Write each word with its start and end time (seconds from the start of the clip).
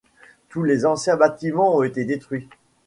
Tous 0.49 0.63
les 0.63 0.87
anciens 0.87 1.15
bâtiments 1.15 1.75
ont 1.75 1.83
été 1.83 2.05
détruits. 2.05 2.49